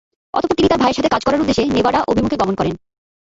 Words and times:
তারপর 0.33 0.57
তিনি 0.57 0.69
তার 0.69 0.81
ভাইয়ের 0.81 0.97
সাথে 0.97 1.13
কাজ 1.13 1.21
করার 1.23 1.41
উদ্দেশ্যে 1.41 1.73
নেভাডা 1.75 1.99
অভিমুখে 2.11 2.39
গমন 2.41 2.55
করেন। 2.59 2.75